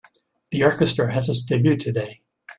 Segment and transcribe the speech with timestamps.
[0.49, 2.21] The orchestra has its debut today.